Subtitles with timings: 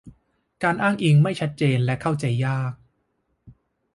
[0.63, 2.73] การอ้างอิงไม่ชัดเจนและเข้าใจยาก